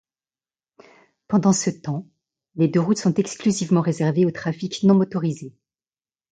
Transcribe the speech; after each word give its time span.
Pendant 1.27 1.53
ce 1.53 1.69
temps, 1.69 2.07
les 2.55 2.67
deux 2.67 2.79
routes 2.79 2.97
sont 2.97 3.13
exclusivement 3.13 3.81
réservées 3.81 4.25
au 4.25 4.31
trafic 4.31 4.81
non 4.81 4.95
motorisé. 4.95 5.53